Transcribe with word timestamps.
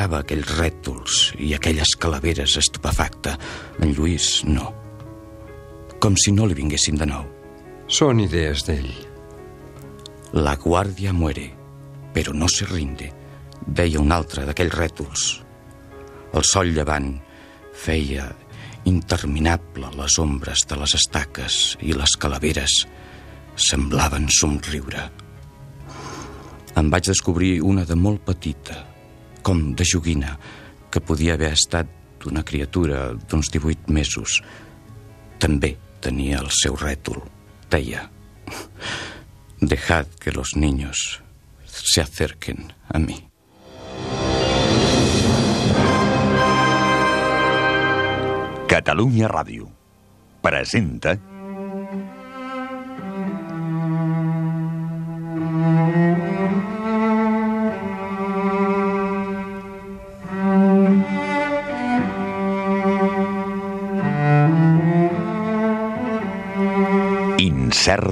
Mirava 0.00 0.22
aquells 0.24 0.48
rètols 0.56 1.14
i 1.44 1.50
aquelles 1.52 1.90
calaveres 2.00 2.54
estupefacta. 2.56 3.34
En 3.84 3.90
Lluís, 3.92 4.46
no. 4.48 4.70
Com 6.00 6.14
si 6.16 6.32
no 6.32 6.46
li 6.48 6.56
vinguessin 6.56 6.96
de 6.96 7.04
nou. 7.04 7.26
Són 7.84 8.22
idees 8.24 8.64
d'ell. 8.64 8.88
La 10.40 10.54
guàrdia 10.56 11.12
muere, 11.12 11.50
però 12.16 12.32
no 12.32 12.48
se 12.48 12.64
rinde, 12.70 13.10
deia 13.60 14.00
un 14.00 14.08
altre 14.16 14.46
d'aquells 14.48 14.78
rètols. 14.80 15.28
El 16.32 16.48
sol 16.48 16.72
llevant 16.72 17.12
feia 17.76 18.30
interminable 18.88 19.92
les 20.00 20.16
ombres 20.16 20.64
de 20.64 20.80
les 20.80 20.96
estaques 20.96 21.58
i 21.84 21.92
les 21.92 22.16
calaveres 22.16 22.86
semblaven 23.68 24.32
somriure. 24.32 25.10
Em 26.72 26.88
vaig 26.88 27.12
descobrir 27.12 27.58
una 27.60 27.84
de 27.84 28.00
molt 28.00 28.24
petita, 28.24 28.86
com 29.42 29.72
de 29.74 29.84
joguina, 29.84 30.36
que 30.90 31.00
podia 31.00 31.34
haver 31.34 31.52
estat 31.54 32.26
una 32.26 32.44
criatura 32.44 33.10
d'uns 33.14 33.50
18 33.52 33.92
mesos. 33.92 34.40
També 35.40 35.76
tenia 36.04 36.40
el 36.42 36.50
seu 36.52 36.76
rètol. 36.76 37.22
Deia, 37.70 38.08
dejad 39.60 40.06
que 40.20 40.32
los 40.32 40.56
niños 40.56 41.22
se 41.64 42.00
acerquen 42.00 42.72
a 42.88 42.98
mí. 42.98 43.30
Catalunya 48.70 49.26
Ràdio 49.26 49.66
presenta 50.42 51.16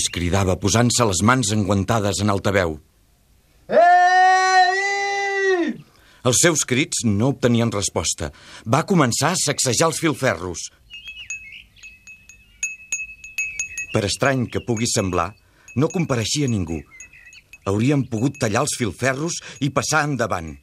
Lluís 0.00 0.08
cridava 0.08 0.56
posant-se 0.56 1.04
les 1.04 1.20
mans 1.22 1.50
enguantades 1.52 2.20
en 2.22 2.30
altaveu. 2.32 2.78
Ei! 3.68 3.76
Els 6.24 6.40
seus 6.40 6.64
crits 6.64 7.04
no 7.04 7.28
obtenien 7.34 7.72
resposta. 7.74 8.30
Va 8.64 8.86
començar 8.88 9.32
a 9.34 9.36
sacsejar 9.36 9.90
els 9.90 10.00
filferros. 10.00 10.70
Per 13.92 14.04
estrany 14.06 14.46
que 14.48 14.64
pugui 14.64 14.88
semblar, 14.88 15.34
no 15.76 15.92
compareixia 15.92 16.48
ningú. 16.48 16.80
Haurien 17.68 18.06
pogut 18.08 18.40
tallar 18.40 18.62
els 18.64 18.76
filferros 18.80 19.36
i 19.60 19.68
passar 19.68 20.04
endavant. 20.08 20.56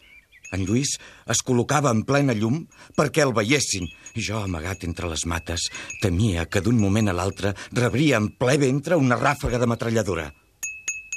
En 0.55 0.63
Lluís 0.67 0.95
es 1.27 1.43
col·locava 1.43 1.91
en 1.91 2.03
plena 2.07 2.35
llum 2.37 2.63
perquè 2.97 3.25
el 3.25 3.33
veiessin. 3.35 3.87
Jo, 4.15 4.43
amagat 4.45 4.85
entre 4.87 5.09
les 5.11 5.25
mates, 5.25 5.67
temia 6.01 6.47
que 6.47 6.63
d'un 6.63 6.79
moment 6.79 7.07
a 7.11 7.15
l'altre 7.17 7.53
rebria 7.71 8.17
en 8.21 8.31
ple 8.39 8.57
ventre 8.61 8.95
una 8.99 9.19
ràfaga 9.19 9.59
de 9.59 9.67
metralladora. 9.69 10.31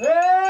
Ei! 0.01 0.41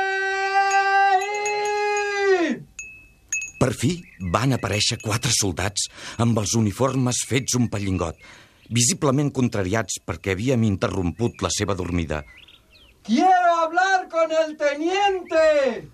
Per 3.60 3.74
fi 3.76 3.90
van 4.32 4.56
aparèixer 4.56 4.96
quatre 5.02 5.32
soldats 5.36 5.90
amb 6.24 6.38
els 6.40 6.54
uniformes 6.56 7.18
fets 7.28 7.58
un 7.58 7.66
pallingot, 7.68 8.16
visiblement 8.72 9.28
contrariats 9.36 9.98
perquè 10.06 10.32
havíem 10.32 10.64
interromput 10.64 11.44
la 11.44 11.50
seva 11.52 11.76
dormida. 11.76 12.22
Quiero 13.04 13.52
hablar 13.60 14.08
con 14.08 14.32
el 14.32 14.56
teniente. 14.56 15.90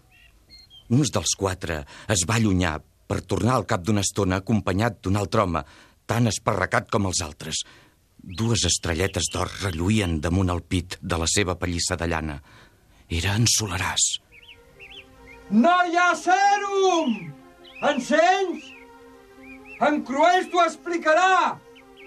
Un 0.91 1.03
dels 1.03 1.35
quatre 1.39 1.81
es 2.13 2.23
va 2.29 2.37
allunyar 2.39 2.77
per 3.07 3.23
tornar 3.23 3.57
al 3.57 3.67
cap 3.71 3.83
d'una 3.87 4.05
estona 4.07 4.41
acompanyat 4.43 5.01
d'un 5.03 5.17
altre 5.17 5.43
home, 5.43 5.63
tan 6.07 6.31
esparracat 6.31 6.91
com 6.91 7.07
els 7.11 7.23
altres. 7.23 7.63
Dues 8.19 8.65
estrelletes 8.67 9.31
d'or 9.33 9.51
relluïen 9.63 10.21
damunt 10.21 10.51
el 10.51 10.63
pit 10.63 10.99
de 11.01 11.19
la 11.19 11.29
seva 11.31 11.57
pallissa 11.59 11.99
de 11.99 12.09
llana. 12.11 12.39
Era 13.09 13.37
en 13.39 13.47
Solaràs. 13.51 14.07
No 15.51 15.75
hi 15.87 15.95
ha 15.95 16.11
sèrum! 16.19 17.13
Encens? 17.87 18.73
En 19.87 20.01
Cruells 20.09 20.49
t'ho 20.51 20.63
explicarà! 20.65 21.59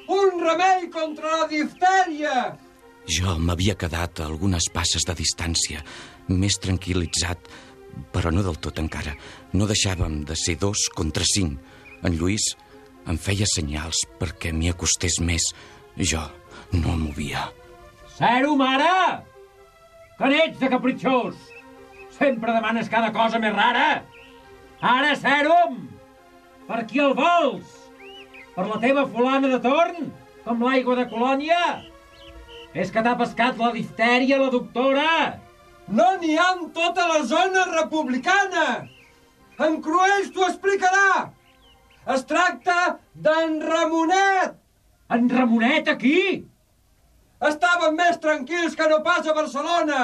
Un 0.10 0.42
remei 0.42 0.90
contra 0.92 1.44
la 1.44 1.48
diftèria! 1.48 2.50
Jo 3.10 3.38
m'havia 3.40 3.78
quedat 3.80 4.20
a 4.20 4.28
algunes 4.28 4.68
passes 4.74 5.06
de 5.08 5.16
distància, 5.18 5.84
més 6.30 6.60
tranquil·litzat, 6.62 7.48
però 8.14 8.32
no 8.34 8.44
del 8.46 8.58
tot 8.62 8.80
encara. 8.82 9.16
No 9.54 9.68
deixàvem 9.70 10.24
de 10.28 10.38
ser 10.40 10.58
dos 10.62 10.88
contra 10.96 11.26
cinc. 11.28 11.60
En 12.04 12.16
Lluís 12.16 12.54
em 13.10 13.18
feia 13.20 13.48
senyals 13.50 14.06
perquè 14.20 14.54
m'hi 14.56 14.72
acostés 14.72 15.20
més. 15.24 15.50
Jo 15.98 16.24
no 16.72 16.94
em 16.94 17.06
movia. 17.08 17.50
Sèrum, 18.18 18.62
ara! 18.62 19.24
Que 20.20 20.30
n'ets 20.32 20.60
de 20.60 20.70
capritxós! 20.72 21.36
Sempre 22.20 22.54
demanes 22.56 22.90
cada 22.92 23.12
cosa 23.16 23.40
més 23.40 23.56
rara! 23.56 24.04
Ara, 24.80 25.14
Sèrum! 25.20 25.86
Per 26.68 26.84
qui 26.88 27.02
el 27.04 27.16
vols? 27.18 27.76
Per 28.56 28.66
la 28.68 28.80
teva 28.84 29.06
fulana 29.08 29.52
de 29.52 29.60
torn? 29.64 30.12
Com 30.44 30.66
l'aigua 30.66 30.98
de 31.00 31.08
colònia? 31.12 31.60
És 32.76 32.92
que 32.94 33.02
t'ha 33.02 33.16
pescat 33.18 33.58
la 33.58 33.72
diftèria, 33.76 34.38
la 34.42 34.52
doctora! 34.54 35.10
No 35.90 36.06
n'hi 36.22 36.36
ha 36.38 36.48
en 36.54 36.68
tota 36.74 37.08
la 37.10 37.22
zona 37.26 37.66
republicana! 37.72 38.66
En 39.66 39.78
Cruells 39.86 40.30
t'ho 40.36 40.46
explicarà! 40.46 41.30
Es 42.14 42.26
tracta 42.30 42.76
d'en 43.26 43.56
Ramonet! 43.66 44.54
En 45.16 45.26
Ramonet, 45.32 45.90
aquí? 45.90 46.20
Estàvem 47.50 47.98
més 47.98 48.20
tranquils 48.22 48.76
que 48.78 48.90
no 48.92 49.00
pas 49.08 49.26
a 49.26 49.34
Barcelona! 49.38 50.04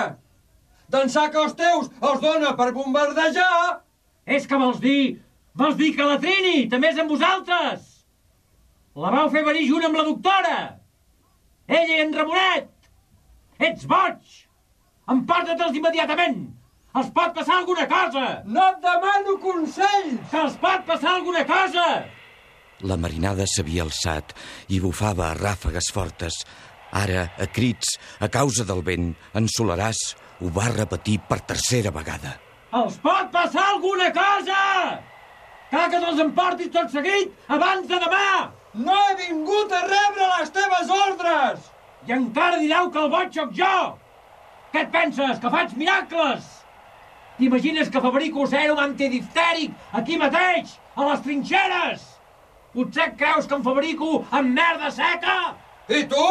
D'ençà 0.89 1.27
que 1.33 1.41
els 1.43 1.53
teus 1.59 1.91
els 2.01 2.23
dona 2.23 2.55
per 2.57 2.71
bombardejar... 2.73 3.81
És 4.25 4.49
que 4.49 4.57
vols 4.57 4.81
dir... 4.81 5.21
Vols 5.55 5.77
dir 5.79 5.91
que 5.95 6.07
la 6.09 6.17
Trini 6.19 6.65
també 6.71 6.89
és 6.91 6.97
amb 6.99 7.13
vosaltres? 7.13 7.85
La 8.97 9.13
vau 9.13 9.29
fer 9.31 9.45
venir 9.45 9.69
junt 9.69 9.85
amb 9.85 10.01
la 10.01 10.07
doctora! 10.09 10.57
Ella 11.69 11.93
i 11.93 12.01
en 12.07 12.17
Ramonet! 12.17 12.73
Ets 13.69 13.85
boig! 13.89 14.44
Emporta-te'ls 15.11 15.75
immediatament! 15.77 16.37
Els 16.97 17.09
pot 17.13 17.33
passar 17.35 17.59
alguna 17.59 17.85
cosa! 17.91 18.25
No 18.49 18.63
et 18.71 18.77
demano 18.83 19.35
consells! 19.43 20.21
Que 20.31 20.39
els 20.41 20.55
pot 20.61 20.85
passar 20.87 21.17
alguna 21.17 21.43
cosa! 21.45 21.83
La 22.89 22.97
marinada 22.97 23.45
s'havia 23.47 23.83
alçat 23.85 24.33
i 24.73 24.79
bufava 24.83 25.27
a 25.29 25.35
ràfegues 25.37 25.91
fortes. 25.93 26.39
Ara, 26.95 27.27
a 27.37 27.47
crits, 27.57 27.97
a 28.23 28.29
causa 28.31 28.65
del 28.67 28.81
vent, 28.87 29.11
en 29.37 29.49
Solaràs 29.51 30.01
ho 30.41 30.49
va 30.55 30.71
repetir 30.71 31.19
per 31.29 31.41
tercera 31.51 31.91
vegada. 31.93 32.33
Els 32.75 32.97
pot 33.03 33.29
passar 33.35 33.65
alguna 33.73 34.09
cosa! 34.15 34.61
Cal 35.69 35.91
que 35.91 35.99
te'ls 35.99 36.23
emportis 36.23 36.71
tot 36.73 36.89
seguit 36.95 37.53
abans 37.59 37.85
de 37.91 37.99
demà! 38.01 38.49
No 38.87 38.95
he 39.03 39.13
vingut 39.21 39.71
a 39.71 39.83
rebre 39.85 40.31
les 40.33 40.51
teves 40.55 40.91
ordres! 40.97 41.69
I 42.09 42.17
encara 42.17 42.59
direu 42.63 42.89
que 42.89 43.05
el 43.05 43.13
boig 43.13 43.37
sóc 43.37 43.53
jo! 43.59 43.75
Què 44.75 44.81
et 44.83 44.89
penses, 44.91 45.37
que 45.39 45.49
faig 45.53 45.71
miracles? 45.79 46.47
T'imagines 47.37 47.87
que 47.87 47.99
fabrico 48.03 48.43
sèrum 48.51 48.81
antidiftèric 48.83 49.95
aquí 49.95 50.17
mateix, 50.19 50.73
a 50.99 51.05
les 51.07 51.23
trinxeres? 51.23 52.03
Potser 52.73 53.05
creus 53.15 53.47
que 53.47 53.55
em 53.55 53.63
fabrico 53.63 54.09
amb 54.35 54.51
merda 54.59 54.91
seca? 54.91 55.37
I 55.87 56.03
tu? 56.11 56.27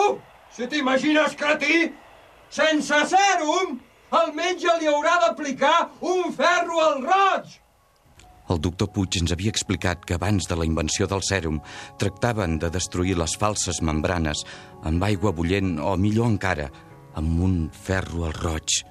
Si 0.52 0.69
t'imagines 0.69 1.38
cretí, 1.41 1.88
sense 2.52 3.00
sèrum, 3.17 3.79
el 4.20 4.32
metge 4.37 4.76
li 4.76 4.93
haurà 4.93 5.17
d'aplicar 5.25 5.75
un 6.05 6.29
ferro 6.37 6.85
al 6.85 7.00
roig! 7.08 7.61
El 8.52 8.61
doctor 8.61 8.93
Puig 8.93 9.23
ens 9.25 9.32
havia 9.32 9.56
explicat 9.56 10.05
que 10.05 10.20
abans 10.20 10.52
de 10.52 10.61
la 10.61 10.69
invenció 10.69 11.08
del 11.08 11.25
sèrum 11.25 11.62
tractaven 11.96 12.61
de 12.61 12.69
destruir 12.69 13.17
les 13.17 13.41
falses 13.41 13.81
membranes 13.81 14.44
amb 14.85 15.08
aigua 15.08 15.32
bullent 15.32 15.79
o, 15.81 15.96
millor 15.96 16.29
encara, 16.37 16.69
amb 17.19 17.43
un 17.46 17.55
ferro 17.72 18.26
al 18.28 18.34
roig. 18.37 18.82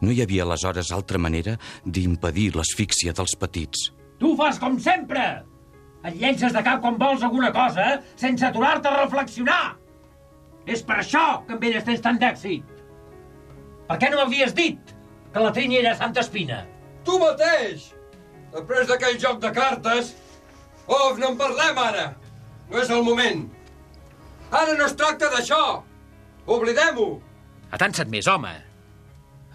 No 0.00 0.12
hi 0.12 0.22
havia 0.22 0.44
aleshores 0.44 0.92
altra 0.92 1.18
manera 1.18 1.56
d'impedir 1.84 2.50
l'asfíxia 2.54 3.14
dels 3.16 3.36
petits. 3.40 3.90
Tu 4.20 4.32
fas 4.36 4.60
com 4.60 4.78
sempre! 4.80 5.24
Et 6.06 6.14
llences 6.20 6.52
de 6.54 6.62
cap 6.62 6.80
quan 6.84 6.98
vols 7.00 7.24
alguna 7.26 7.50
cosa 7.52 7.96
sense 8.14 8.44
aturar-te 8.46 8.88
a 8.88 9.02
reflexionar! 9.02 9.76
És 10.66 10.82
per 10.86 11.00
això 11.00 11.24
que 11.46 11.56
amb 11.56 11.64
elles 11.66 11.84
tens 11.86 12.02
tant 12.04 12.20
d'èxit! 12.20 12.64
Per 13.86 13.98
què 14.02 14.10
no 14.10 14.20
m'havies 14.20 14.54
dit 14.54 14.94
que 15.32 15.42
la 15.42 15.52
Trini 15.54 15.80
era 15.80 15.94
Santa 15.98 16.22
Espina? 16.24 16.64
Tu 17.06 17.18
mateix! 17.22 17.90
Després 18.54 18.88
d'aquell 18.88 19.20
joc 19.20 19.42
de 19.42 19.52
cartes... 19.54 20.14
Oh, 20.86 21.14
no 21.18 21.32
en 21.32 21.38
parlem 21.38 21.78
ara! 21.82 22.06
No 22.70 22.80
és 22.82 22.90
el 22.94 23.02
moment! 23.06 23.46
Ara 24.50 24.76
no 24.78 24.86
es 24.86 24.94
tracta 24.98 25.30
d'això! 25.32 25.62
Oblidem-ho! 26.46 27.08
Atansa't 27.74 28.10
més, 28.12 28.28
home! 28.30 28.52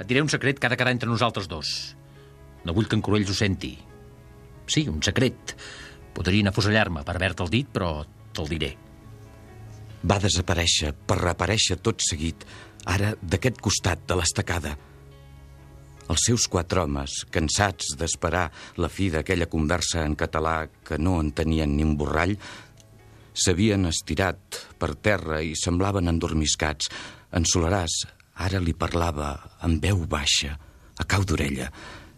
Et 0.01 0.07
diré 0.09 0.23
un 0.23 0.29
secret 0.31 0.59
que 0.59 0.67
ha 0.67 0.73
de 0.73 0.77
quedar 0.79 0.93
entre 0.95 1.09
nosaltres 1.09 1.47
dos. 1.47 1.95
No 2.65 2.73
vull 2.73 2.89
que 2.89 2.97
en 2.97 3.03
Cruells 3.05 3.31
ho 3.31 3.37
senti. 3.37 3.75
Sí, 4.67 4.87
un 4.89 5.01
secret. 5.05 5.55
Podrien 6.15 6.49
afusellar-me 6.51 7.05
per 7.07 7.15
haver-te'l 7.15 7.51
dit, 7.53 7.69
però 7.71 8.01
te'l 8.35 8.49
diré. 8.51 8.71
Va 10.01 10.17
desaparèixer 10.21 10.93
per 11.07 11.19
reaparèixer 11.21 11.77
tot 11.85 12.01
seguit, 12.01 12.45
ara 12.89 13.13
d'aquest 13.21 13.61
costat 13.61 14.07
de 14.09 14.17
l'estacada. 14.17 14.73
Els 16.11 16.25
seus 16.27 16.47
quatre 16.51 16.81
homes, 16.81 17.21
cansats 17.31 17.93
d'esperar 17.95 18.49
la 18.81 18.89
fi 18.91 19.07
d'aquella 19.13 19.47
conversa 19.47 20.01
en 20.03 20.17
català 20.19 20.65
que 20.83 20.97
no 20.99 21.19
entenien 21.21 21.71
ni 21.77 21.85
un 21.87 21.93
borrall, 21.99 22.35
s'havien 23.31 23.87
estirat 23.87 24.59
per 24.81 24.95
terra 24.99 25.39
i 25.45 25.53
semblaven 25.55 26.11
endormiscats. 26.11 26.89
En 27.31 27.47
Solaràs 27.47 28.01
ara 28.45 28.59
li 28.59 28.73
parlava 28.73 29.31
amb 29.65 29.83
veu 29.83 30.05
baixa, 30.09 30.55
a 30.99 31.05
cau 31.07 31.23
d'orella, 31.27 31.69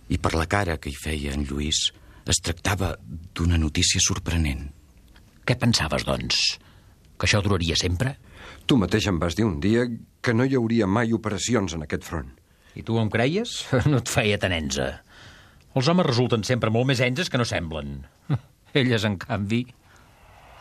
i 0.09 0.17
per 0.17 0.33
la 0.35 0.47
cara 0.49 0.77
que 0.81 0.91
hi 0.91 0.97
feia 0.97 1.33
en 1.35 1.45
Lluís 1.47 1.85
es 2.29 2.39
tractava 2.43 2.93
d'una 3.35 3.59
notícia 3.59 4.01
sorprenent. 4.03 4.69
Què 5.43 5.57
pensaves, 5.59 6.05
doncs? 6.07 6.39
Que 7.19 7.27
això 7.27 7.41
duraria 7.43 7.75
sempre? 7.79 8.15
Tu 8.67 8.77
mateix 8.79 9.07
em 9.11 9.19
vas 9.19 9.35
dir 9.35 9.45
un 9.47 9.59
dia 9.63 9.85
que 10.23 10.33
no 10.33 10.47
hi 10.47 10.55
hauria 10.55 10.87
mai 10.87 11.13
operacions 11.15 11.75
en 11.75 11.83
aquest 11.85 12.07
front. 12.07 12.31
I 12.75 12.83
tu 12.87 12.97
em 12.99 13.11
creies? 13.11 13.61
No 13.91 13.99
et 13.99 14.09
feia 14.09 14.39
tenenza. 14.41 14.89
Els 15.73 15.89
homes 15.89 16.07
resulten 16.07 16.45
sempre 16.47 16.71
molt 16.73 16.87
més 16.89 17.01
enges 17.03 17.29
que 17.29 17.39
no 17.41 17.47
semblen. 17.49 18.03
Elles, 18.79 19.05
en 19.05 19.17
canvi... 19.21 19.65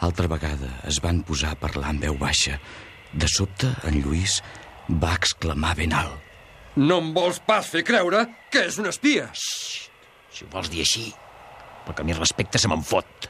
Altra 0.02 0.26
vegada 0.26 0.68
es 0.90 0.98
van 1.04 1.20
posar 1.22 1.52
a 1.54 1.60
parlar 1.60 1.92
amb 1.92 2.02
veu 2.02 2.16
baixa. 2.18 2.56
De 3.12 3.28
sobte, 3.28 3.68
en 3.84 3.98
Lluís 4.00 4.38
va 5.02 5.14
exclamar 5.18 5.74
ben 5.76 5.92
alt. 5.92 6.16
No 6.76 7.02
em 7.02 7.10
vols 7.12 7.42
pas 7.44 7.66
fer 7.68 7.82
creure 7.84 8.24
que 8.52 8.64
és 8.70 8.78
un 8.80 8.88
espia? 8.88 9.26
Xxt, 9.28 9.90
si 10.32 10.46
ho 10.46 10.52
vols 10.52 10.70
dir 10.72 10.80
així, 10.80 11.10
pel 11.84 11.96
que 11.98 12.04
a 12.04 12.08
mi 12.08 12.16
respecte 12.16 12.60
se 12.60 12.70
me'n 12.72 12.84
fot. 12.86 13.28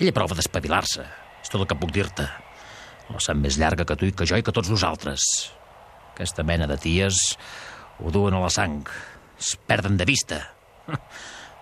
Ella 0.00 0.14
prova 0.16 0.34
d'espavilar-se. 0.34 1.06
És 1.44 1.52
tot 1.52 1.62
el 1.62 1.68
que 1.70 1.78
puc 1.78 1.92
dir-te. 1.94 2.26
La 3.06 3.22
sap 3.22 3.38
més 3.38 3.54
llarga 3.60 3.86
que 3.86 3.94
tu 3.94 4.08
i 4.08 4.12
que 4.16 4.26
jo 4.26 4.40
i 4.40 4.42
que 4.42 4.54
tots 4.54 4.72
nosaltres. 4.72 5.22
Aquesta 6.16 6.42
mena 6.42 6.66
de 6.66 6.74
ties 6.82 7.36
ho 8.02 8.10
duen 8.10 8.34
a 8.34 8.42
la 8.42 8.50
sang. 8.50 8.82
Es 9.38 9.54
perden 9.70 9.96
de 10.00 10.08
vista. 10.08 10.40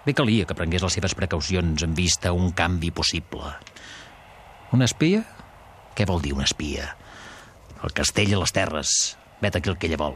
Bé 0.06 0.14
calia 0.16 0.48
que 0.48 0.56
prengués 0.56 0.82
les 0.84 0.96
seves 0.96 1.14
precaucions 1.18 1.84
en 1.84 1.94
vista 1.96 2.32
a 2.32 2.36
un 2.36 2.52
canvi 2.56 2.90
possible. 2.96 3.52
Un 4.72 4.84
espia? 4.86 5.20
Què 5.94 6.08
vol 6.08 6.24
dir 6.24 6.32
un 6.32 6.42
espia? 6.44 6.94
El 7.84 7.92
castell 7.92 8.32
i 8.32 8.36
les 8.38 8.52
terres. 8.56 8.90
Vet 9.42 9.58
aquí 9.58 9.68
el 9.68 9.76
que 9.76 9.90
ella 9.90 10.00
vol. 10.00 10.14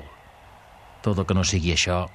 Tot 1.05 1.19
el 1.21 1.27
que 1.29 1.37
no 1.37 1.45
sigui 1.45 1.75
això 1.75 2.07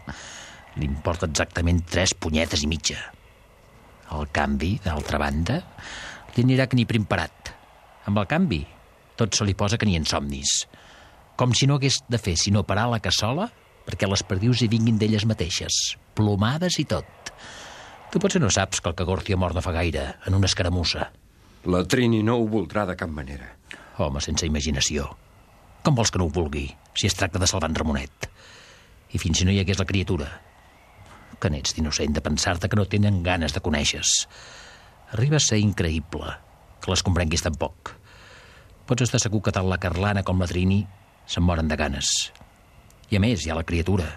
li 0.79 0.87
importa 0.89 1.29
exactament 1.29 1.83
tres 1.85 2.15
punyetes 2.17 2.63
i 2.65 2.69
mitja. 2.71 2.97
El 4.17 4.25
canvi, 4.33 4.75
d'altra 4.81 5.19
banda, 5.21 5.59
li 6.33 6.45
anirà 6.45 6.65
que 6.69 6.79
ni 6.79 6.87
prim 6.89 7.05
parat. 7.05 7.53
Amb 8.09 8.17
el 8.17 8.29
canvi, 8.29 8.63
tot 9.19 9.37
se 9.37 9.45
li 9.45 9.53
posa 9.53 9.77
que 9.77 9.85
ni 9.85 9.95
en 9.99 10.09
somnis. 10.09 10.63
Com 11.37 11.53
si 11.53 11.69
no 11.69 11.77
hagués 11.77 12.01
de 12.09 12.17
fer 12.21 12.33
sinó 12.37 12.65
parar 12.65 12.89
la 12.89 13.01
cassola 13.03 13.49
perquè 13.85 14.09
les 14.09 14.23
perdius 14.25 14.63
hi 14.63 14.71
vinguin 14.71 14.97
d'elles 14.97 15.25
mateixes, 15.29 15.97
plomades 16.17 16.79
i 16.81 16.87
tot. 16.89 17.33
Tu 18.13 18.21
potser 18.21 18.41
no 18.41 18.49
saps 18.53 18.81
que 18.81 18.89
el 18.89 18.97
Cagorcio 18.97 19.37
mor 19.37 19.53
no 19.53 19.61
fa 19.65 19.73
gaire, 19.75 20.13
en 20.25 20.37
una 20.37 20.49
escaramussa. 20.49 21.09
La 21.65 21.83
Trini 21.85 22.21
no 22.23 22.37
ho 22.39 22.47
voldrà 22.49 22.85
de 22.89 22.97
cap 22.97 23.09
manera. 23.09 23.53
Home, 23.97 24.21
sense 24.21 24.47
imaginació. 24.49 25.09
Com 25.83 25.97
vols 25.99 26.13
que 26.15 26.19
no 26.21 26.29
ho 26.29 26.31
vulgui, 26.31 26.69
si 26.95 27.09
es 27.09 27.15
tracta 27.19 27.41
de 27.41 27.47
salvar 27.47 27.67
en 27.69 27.75
Ramonet? 27.75 28.29
I 29.11 29.19
fins 29.19 29.41
si 29.41 29.45
no 29.45 29.51
hi 29.51 29.59
hagués 29.59 29.81
la 29.81 29.87
criatura. 29.89 30.29
Que 31.43 31.51
n'ets 31.51 31.75
d'innocent 31.75 32.15
de 32.15 32.23
pensar-te 32.23 32.69
que 32.71 32.79
no 32.79 32.87
tenen 32.87 33.19
ganes 33.25 33.51
de 33.51 33.59
conèixer 33.59 33.99
Arriba 35.13 35.37
a 35.37 35.43
ser 35.43 35.59
increïble 35.61 36.31
que 36.81 36.89
les 36.89 37.03
comprenguis 37.05 37.43
tan 37.45 37.53
poc. 37.59 37.91
Pots 38.87 39.05
estar 39.05 39.19
segur 39.21 39.43
que 39.43 39.51
tant 39.53 39.67
la 39.69 39.77
Carlana 39.77 40.23
com 40.25 40.39
la 40.41 40.47
Trini 40.49 40.79
se'n 41.29 41.45
moren 41.45 41.69
de 41.69 41.77
ganes. 41.77 42.31
I 43.11 43.19
a 43.19 43.21
més, 43.21 43.43
hi 43.43 43.51
ha 43.51 43.59
la 43.59 43.67
criatura. 43.67 44.07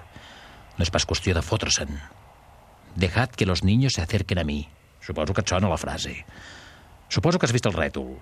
No 0.78 0.86
és 0.86 0.92
pas 0.94 1.04
qüestió 1.04 1.34
de 1.36 1.44
fotre-se'n. 1.44 1.92
Dejad 2.96 3.36
que 3.36 3.44
los 3.44 3.62
niños 3.62 3.98
se 3.98 4.02
acerquen 4.06 4.40
a 4.40 4.46
mi. 4.48 4.62
Suposo 5.04 5.34
que 5.34 5.44
et 5.44 5.52
sona 5.52 5.68
la 5.68 5.76
frase. 5.76 6.22
Suposo 7.12 7.38
que 7.38 7.44
has 7.44 7.52
vist 7.52 7.68
el 7.68 7.76
rètol. 7.76 8.14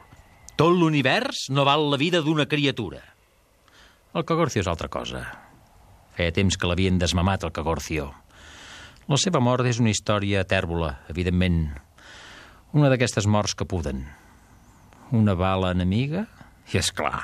Tot 0.59 0.75
l'univers 0.75 1.47
no 1.55 1.69
val 1.69 1.87
la 1.93 2.01
vida 2.01 2.25
d'una 2.27 2.49
criatura. 2.51 3.14
El 4.15 4.23
Cagorcio 4.23 4.63
és 4.63 4.69
altra 4.71 4.87
cosa. 4.87 5.25
Feia 6.15 6.31
temps 6.31 6.55
que 6.55 6.69
l'havien 6.71 7.01
desmamat, 7.03 7.43
el 7.43 7.51
Cagorcio. 7.51 8.13
La 9.11 9.17
seva 9.19 9.41
mort 9.43 9.67
és 9.67 9.81
una 9.83 9.91
història 9.91 10.45
tèrbola, 10.47 10.93
evidentment. 11.11 11.65
Una 12.79 12.93
d'aquestes 12.93 13.27
morts 13.27 13.57
que 13.59 13.67
puden. 13.67 14.05
Una 15.19 15.35
bala 15.35 15.73
enemiga? 15.75 16.29
I 16.71 16.79
és 16.79 16.93
clar, 16.95 17.19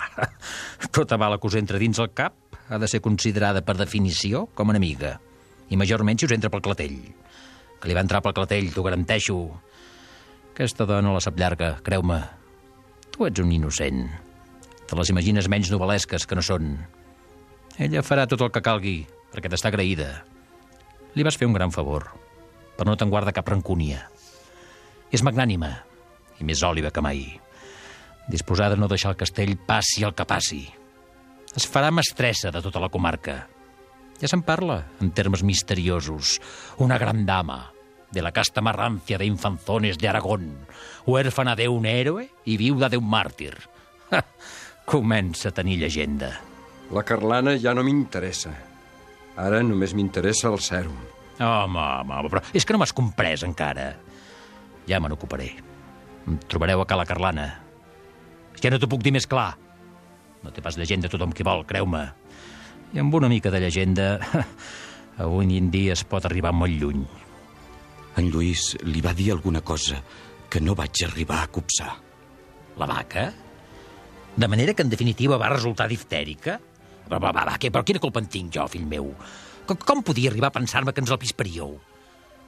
tota 0.96 1.14
bala 1.16 1.38
que 1.38 1.46
us 1.46 1.56
entra 1.60 1.78
dins 1.78 2.00
el 2.02 2.10
cap 2.10 2.58
ha 2.68 2.80
de 2.82 2.88
ser 2.90 3.00
considerada 3.04 3.62
per 3.62 3.76
definició 3.78 4.48
com 4.58 4.74
enemiga. 4.74 5.12
I 5.70 5.78
majorment 5.78 6.18
si 6.18 6.26
us 6.26 6.34
entra 6.34 6.50
pel 6.50 6.64
clatell. 6.64 6.98
Que 7.78 7.86
li 7.86 7.94
va 7.94 8.02
entrar 8.02 8.18
pel 8.24 8.34
clatell, 8.34 8.72
t'ho 8.74 8.82
garanteixo. 8.82 9.38
Aquesta 10.50 10.88
dona 10.90 11.14
la 11.14 11.22
sap 11.22 11.38
llarga, 11.38 11.76
creu-me. 11.86 12.18
Tu 13.14 13.30
ets 13.30 13.46
un 13.46 13.54
innocent. 13.54 14.02
Te 14.90 14.96
les 14.98 15.10
imagines 15.12 15.46
menys 15.46 15.68
novel·lesques 15.70 16.24
que 16.26 16.34
no 16.34 16.42
són. 16.42 16.72
Ella 17.78 18.02
farà 18.02 18.24
tot 18.26 18.42
el 18.42 18.50
que 18.50 18.62
calgui, 18.66 18.96
perquè 19.30 19.46
t'està 19.46 19.70
agraïda. 19.70 20.08
Li 21.14 21.22
vas 21.22 21.38
fer 21.38 21.46
un 21.46 21.54
gran 21.54 21.70
favor, 21.70 22.08
però 22.74 22.90
no 22.90 22.96
te'n 22.98 23.12
guarda 23.12 23.34
cap 23.36 23.46
rancúnia. 23.46 24.02
És 25.14 25.22
magnànima, 25.22 25.70
i 26.42 26.48
més 26.48 26.64
òliva 26.66 26.90
que 26.90 27.06
mai. 27.06 27.22
Disposada 28.34 28.74
a 28.74 28.82
no 28.82 28.90
deixar 28.90 29.14
el 29.14 29.20
castell 29.22 29.54
passi 29.70 30.02
el 30.02 30.16
que 30.18 30.26
passi. 30.26 30.64
Es 31.54 31.70
farà 31.70 31.94
mestressa 31.94 32.50
de 32.50 32.62
tota 32.62 32.82
la 32.82 32.90
comarca. 32.90 33.44
Ja 34.18 34.26
se'n 34.26 34.42
parla, 34.42 34.82
en 34.98 35.14
termes 35.14 35.46
misteriosos. 35.46 36.40
Una 36.82 36.98
gran 36.98 37.22
dama, 37.26 37.68
de 38.10 38.22
la 38.26 38.32
casta 38.32 38.60
marrancia 38.60 39.18
de 39.18 39.26
infanzones 39.26 39.98
de 39.98 40.08
Aragón, 40.08 40.66
huérfana 41.06 41.54
de 41.54 41.68
un 41.68 41.86
héroe 41.86 42.32
i 42.44 42.58
viuda 42.58 42.90
de 42.90 42.98
un 42.98 43.06
màrtir. 43.06 43.54
Comença 44.90 45.48
a 45.50 45.54
tenir 45.54 45.76
llegenda. 45.78 46.32
La 46.90 47.04
Carlana 47.06 47.54
ja 47.62 47.70
no 47.76 47.84
m'interessa. 47.86 48.50
Ara 49.38 49.60
només 49.62 49.92
m'interessa 49.94 50.48
el 50.50 50.58
sèrum. 50.58 50.96
Home, 51.38 51.78
home, 51.78 52.14
home, 52.16 52.30
però 52.32 52.40
és 52.50 52.66
que 52.66 52.74
no 52.74 52.80
m'has 52.82 52.92
comprès 52.96 53.44
encara. 53.46 53.92
Ja 54.90 54.98
me 54.98 55.08
n'ocuparé. 55.12 55.52
Em 56.26 56.38
trobareu 56.50 56.82
a 56.82 56.86
Cala 56.90 57.06
Carlana. 57.06 57.44
Ja 58.58 58.72
no 58.72 58.80
t'ho 58.82 58.88
puc 58.90 59.04
dir 59.06 59.12
més 59.14 59.28
clar. 59.30 59.52
No 60.42 60.50
té 60.50 60.64
pas 60.64 60.74
llegenda 60.74 61.08
tothom 61.12 61.30
qui 61.36 61.46
vol, 61.46 61.62
creu-me. 61.68 62.02
I 62.90 62.98
amb 62.98 63.14
una 63.14 63.30
mica 63.30 63.52
de 63.54 63.60
llegenda, 63.62 64.16
avui 65.22 65.54
en 65.54 65.70
dia 65.70 65.94
es 65.94 66.02
pot 66.02 66.26
arribar 66.26 66.50
molt 66.50 66.74
lluny. 66.82 67.04
En 68.18 68.32
Lluís 68.34 68.74
li 68.82 69.04
va 69.04 69.14
dir 69.14 69.30
alguna 69.36 69.62
cosa 69.62 70.02
que 70.50 70.58
no 70.58 70.74
vaig 70.74 71.04
arribar 71.06 71.44
a 71.44 71.52
copsar. 71.54 71.92
La 72.82 72.90
vaca? 72.90 73.28
De 74.40 74.48
manera 74.48 74.72
que, 74.72 74.82
en 74.86 74.88
definitiva, 74.88 75.36
va 75.36 75.50
resultar 75.52 75.84
diftèrica? 75.90 76.56
Va, 77.10 77.18
va, 77.18 77.28
va, 77.28 77.44
va, 77.44 77.56
què? 77.60 77.68
Però 77.68 77.84
quina 77.84 78.00
culpa 78.00 78.22
en 78.22 78.28
tinc 78.32 78.54
jo, 78.56 78.64
fill 78.72 78.86
meu? 78.88 79.10
Com, 79.68 79.76
com 79.84 80.00
podia 80.06 80.30
arribar 80.30 80.48
a 80.48 80.56
pensar-me 80.56 80.94
que 80.96 81.02
ens 81.04 81.12
el 81.12 81.20
pisparíeu? 81.20 81.74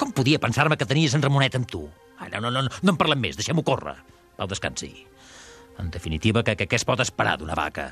Com 0.00 0.14
podia 0.16 0.40
pensar-me 0.40 0.78
que 0.80 0.88
tenies 0.88 1.12
en 1.18 1.24
Ramonet 1.24 1.58
amb 1.58 1.68
tu? 1.68 1.82
Ai, 2.16 2.30
no, 2.32 2.40
no, 2.46 2.52
no, 2.54 2.64
no 2.64 2.94
en 2.94 3.00
parlem 3.00 3.20
més, 3.20 3.36
deixem-ho 3.36 3.64
córrer. 3.66 3.98
Pau, 4.38 4.48
descansi. 4.48 4.92
En 5.82 5.92
definitiva, 5.92 6.40
que, 6.46 6.56
que 6.56 6.70
què 6.70 6.80
es 6.80 6.88
pot 6.88 7.04
esperar 7.04 7.36
d'una 7.40 7.58
vaca? 7.58 7.88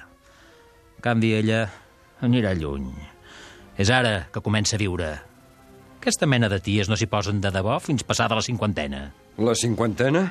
En 0.96 1.04
canvi, 1.04 1.34
ella 1.36 1.64
anirà 2.24 2.54
lluny. 2.56 2.88
És 3.80 3.92
ara 3.92 4.30
que 4.32 4.44
comença 4.44 4.78
a 4.78 4.80
viure. 4.80 5.10
Aquesta 6.00 6.28
mena 6.28 6.48
de 6.48 6.60
ties 6.64 6.88
no 6.88 6.96
s'hi 6.96 7.08
posen 7.10 7.44
de 7.44 7.52
debò 7.52 7.76
fins 7.84 8.06
passada 8.08 8.38
la 8.38 8.44
cinquantena. 8.44 9.10
La 9.36 9.56
cinquantena? 9.56 10.30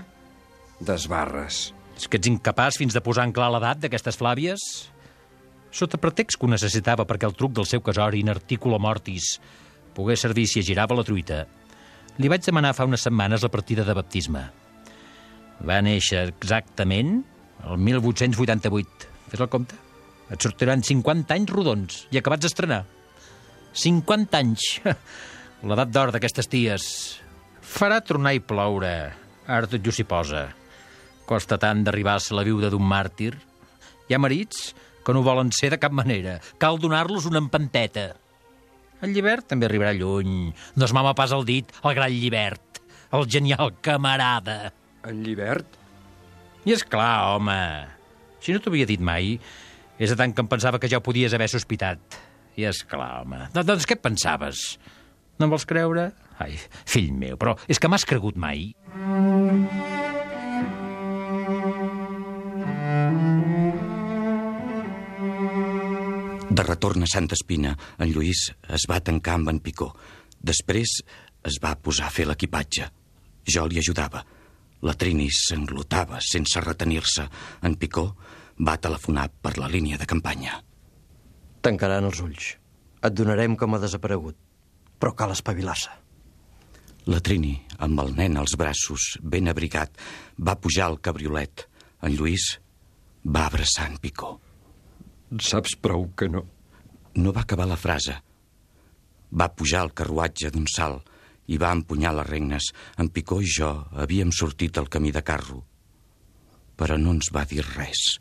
Desbarres. 0.82 1.68
És 2.00 2.08
que 2.08 2.16
ets 2.16 2.32
incapaç 2.32 2.80
fins 2.80 2.96
de 2.96 3.04
posar 3.04 3.28
en 3.28 3.36
clar 3.36 3.50
l'edat 3.52 3.84
d'aquestes 3.84 4.16
flàvies? 4.16 4.64
Sota 5.76 6.00
pretext 6.00 6.40
que 6.40 6.48
ho 6.48 6.50
necessitava 6.50 7.04
perquè 7.06 7.28
el 7.28 7.36
truc 7.36 7.52
del 7.58 7.68
seu 7.68 7.84
casori 7.84 8.24
in 8.24 8.32
articulo 8.32 8.80
mortis 8.80 9.36
pogués 9.98 10.24
servir 10.24 10.46
si 10.48 10.64
girava 10.64 10.96
la 10.96 11.04
truita, 11.04 11.44
li 12.20 12.30
vaig 12.32 12.46
demanar 12.46 12.72
fa 12.76 12.88
unes 12.88 13.04
setmanes 13.04 13.44
la 13.44 13.52
partida 13.52 13.84
de 13.88 13.96
baptisme. 13.96 14.42
Va 15.68 15.80
néixer 15.84 16.26
exactament 16.30 17.18
el 17.68 17.80
1888. 17.84 19.10
Fes 19.32 19.44
el 19.44 19.52
compte. 19.52 19.76
Et 20.30 20.40
sortiran 20.40 20.84
50 20.86 21.36
anys 21.36 21.52
rodons 21.52 22.04
i 22.14 22.20
acabats 22.20 22.46
d'estrenar. 22.46 22.84
50 23.74 24.40
anys. 24.40 24.68
L'edat 25.68 25.92
d'or 25.92 26.14
d'aquestes 26.16 26.48
ties. 26.52 26.86
Farà 27.60 28.00
tornar 28.04 28.36
i 28.38 28.44
ploure. 28.44 28.94
Ara 29.48 29.68
tot 29.68 29.84
just 29.84 30.00
s'hi 30.00 30.08
posa. 30.08 30.48
Costa 31.30 31.60
tant 31.62 31.84
d'arribar 31.86 32.16
a 32.18 32.22
ser 32.26 32.34
la 32.34 32.44
viuda 32.48 32.72
d'un 32.74 32.86
màrtir. 32.90 33.36
Hi 34.10 34.16
ha 34.16 34.22
marits 34.22 34.72
que 35.06 35.14
no 35.14 35.22
volen 35.22 35.52
ser 35.54 35.70
de 35.76 35.78
cap 35.82 35.94
manera. 35.94 36.40
Cal 36.58 36.80
donar-los 36.82 37.28
una 37.30 37.42
empanteta. 37.44 38.16
El 39.06 39.14
llibert 39.14 39.46
també 39.52 39.68
arribarà 39.68 39.94
lluny. 39.94 40.50
No 40.76 40.88
es 40.88 40.94
mama 40.96 41.14
pas 41.16 41.32
el 41.36 41.46
dit, 41.46 41.70
el 41.84 41.94
gran 41.94 42.12
llibert. 42.12 42.82
El 43.14 43.30
genial 43.30 43.76
camarada. 43.86 44.74
En 45.06 45.22
llibert? 45.24 45.78
I 46.66 46.74
és 46.76 46.84
clar, 46.84 47.36
home. 47.36 47.60
Si 48.42 48.54
no 48.54 48.62
t'ho 48.62 48.74
havia 48.74 48.90
dit 48.90 49.02
mai, 49.02 49.36
és 50.02 50.10
de 50.10 50.18
tant 50.20 50.34
que 50.34 50.44
em 50.44 50.50
pensava 50.50 50.82
que 50.82 50.90
ja 50.92 50.98
ho 50.98 51.06
podies 51.06 51.34
haver 51.38 51.50
sospitat. 51.52 52.20
I 52.58 52.66
és 52.72 52.82
clar, 52.90 53.22
home. 53.22 53.46
Doncs 53.54 53.86
què 53.86 54.00
et 54.00 54.04
pensaves? 54.04 54.80
No 55.40 55.48
em 55.48 55.54
vols 55.54 55.70
creure? 55.70 56.10
Ai, 56.42 56.58
fill 56.90 57.14
meu, 57.14 57.38
però 57.40 57.56
és 57.70 57.80
que 57.80 57.92
m'has 57.92 58.08
cregut 58.10 58.38
mai? 58.40 58.72
De 66.60 66.64
retorn 66.64 67.04
a 67.04 67.08
Santa 67.08 67.38
Espina, 67.38 67.70
en 68.04 68.10
Lluís 68.12 68.40
es 68.76 68.84
va 68.92 68.98
tancar 69.00 69.38
amb 69.38 69.48
en 69.48 69.62
Picó. 69.64 69.86
Després 70.44 70.98
es 71.48 71.58
va 71.64 71.70
posar 71.80 72.10
a 72.10 72.12
fer 72.12 72.26
l'equipatge. 72.28 72.88
Jo 73.48 73.64
li 73.72 73.80
ajudava. 73.80 74.26
La 74.84 74.92
Trini 75.00 75.30
s'englotava 75.32 76.20
sense 76.20 76.60
retenir-se. 76.66 77.24
En 77.64 77.78
Picó 77.80 78.04
va 78.60 78.76
telefonar 78.76 79.30
per 79.40 79.54
la 79.56 79.70
línia 79.72 80.02
de 80.02 80.10
campanya. 80.10 80.58
Tancaran 81.64 82.10
els 82.10 82.20
ulls. 82.28 82.50
Et 83.08 83.16
donarem 83.16 83.56
com 83.56 83.80
a 83.80 83.82
desaparegut. 83.86 84.36
Però 85.00 85.14
cal 85.16 85.32
espavilar-se. 85.38 85.96
La 87.08 87.24
Trini, 87.24 87.54
amb 87.80 88.04
el 88.04 88.12
nen 88.20 88.36
als 88.36 88.60
braços, 88.60 89.14
ben 89.24 89.48
abrigat, 89.48 89.96
va 90.36 90.60
pujar 90.60 90.92
al 90.92 91.00
cabriolet. 91.00 91.70
En 92.04 92.20
Lluís 92.20 92.52
va 93.24 93.48
abraçar 93.48 93.88
en 93.94 93.98
Picó. 94.04 94.36
Saps 95.38 95.76
prou 95.78 96.08
que 96.18 96.26
no. 96.26 96.42
No 97.22 97.32
va 97.34 97.44
acabar 97.46 97.68
la 97.70 97.78
frase. 97.78 98.16
Va 99.30 99.52
pujar 99.54 99.84
al 99.84 99.94
carruatge 99.94 100.50
d'un 100.50 100.66
salt 100.66 101.06
i 101.54 101.58
va 101.62 101.70
empunyar 101.76 102.16
les 102.18 102.26
regnes. 102.26 102.70
En 102.98 103.12
Picó 103.14 103.38
i 103.42 103.50
jo 103.50 103.70
havíem 103.94 104.32
sortit 104.34 104.80
al 104.82 104.90
camí 104.90 105.12
de 105.14 105.22
carro. 105.22 105.62
Però 106.74 106.98
no 106.98 107.14
ens 107.14 107.30
va 107.36 107.46
dir 107.46 107.62
res. 107.62 108.18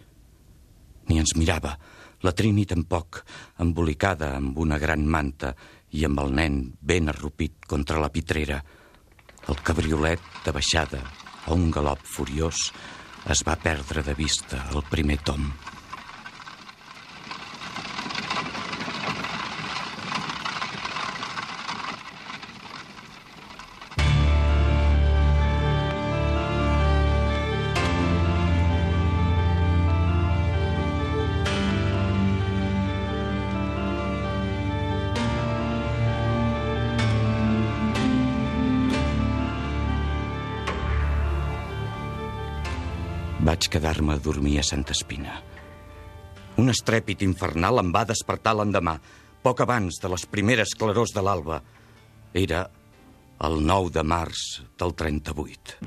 Ni 1.08 1.16
ens 1.16 1.32
mirava. 1.40 1.78
La 2.20 2.34
Trini 2.36 2.66
tampoc, 2.68 3.22
embolicada 3.62 4.34
amb 4.36 4.58
una 4.58 4.76
gran 4.76 5.06
manta 5.06 5.54
i 5.96 6.04
amb 6.04 6.20
el 6.20 6.34
nen 6.34 6.60
ben 6.82 7.08
arrupit 7.08 7.64
contra 7.70 8.02
la 8.02 8.12
pitrera. 8.12 8.60
El 9.48 9.62
cabriolet, 9.64 10.20
de 10.44 10.52
baixada, 10.52 11.00
a 11.46 11.56
un 11.56 11.70
galop 11.72 12.04
furiós, 12.04 12.68
es 13.32 13.44
va 13.48 13.56
perdre 13.56 14.04
de 14.04 14.18
vista 14.18 14.66
el 14.74 14.84
primer 14.90 15.22
tom. 15.24 15.48
Quedar-me 43.68 44.14
a 44.14 44.22
dormir 44.22 44.58
a 44.60 44.64
Santa 44.64 44.94
Espina. 44.96 45.34
Un 46.58 46.72
estrèpit 46.72 47.20
infernal 47.26 47.82
em 47.82 47.92
va 47.94 48.06
despertar 48.08 48.54
l'endemà, 48.56 48.96
poc 49.44 49.60
abans 49.62 50.00
de 50.02 50.08
les 50.10 50.24
primeres 50.26 50.72
clarors 50.78 51.12
de 51.14 51.22
l'alba. 51.22 51.60
Era 52.32 52.64
el 53.44 53.60
9 53.62 53.92
de 53.94 54.02
març 54.02 54.46
del 54.80 54.96
38. 54.96 55.78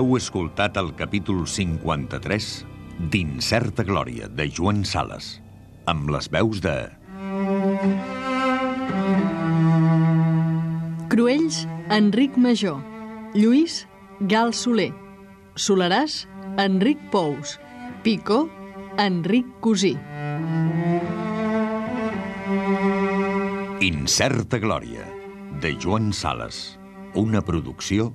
Heu 0.00 0.14
escoltat 0.16 0.78
el 0.80 0.94
capítol 0.96 1.42
53 1.44 2.44
d'Incerta 3.12 3.84
Glòria, 3.84 4.30
de 4.32 4.46
Joan 4.48 4.78
Sales, 4.88 5.26
amb 5.92 6.08
les 6.14 6.28
veus 6.32 6.62
de... 6.64 6.72
Cruells, 11.12 11.58
Enric 11.92 12.38
Major. 12.40 12.78
Lluís, 13.34 13.82
Gal 14.32 14.54
Soler. 14.56 14.88
Soleràs, 15.52 16.22
Enric 16.64 17.04
Pous. 17.12 17.58
Picó, 18.00 18.46
Enric 18.96 19.52
Cosí. 19.60 19.92
Incerta 23.84 24.64
Glòria, 24.64 25.04
de 25.60 25.76
Joan 25.76 26.14
Sales, 26.16 26.80
una 27.12 27.44
producció 27.44 28.14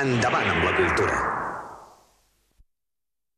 Endavant 0.00 0.48
amb 0.48 0.62
la 0.64 0.70
cultura. 0.78 1.16